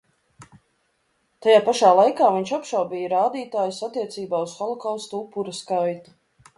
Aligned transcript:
Tajā 1.45 1.59
pašā 1.67 1.91
laikā 1.99 2.31
viņš 2.37 2.55
apšaubīja 2.59 3.13
rādītājus 3.15 3.85
attiecībā 3.91 4.45
uz 4.49 4.59
holokausta 4.63 5.23
upuru 5.25 5.59
skaitu. 5.65 6.21